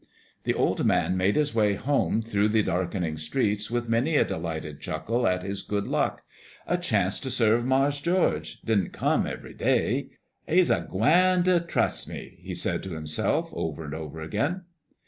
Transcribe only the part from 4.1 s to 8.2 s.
a delighted chuckle at his good luck. A chance to serve Mars'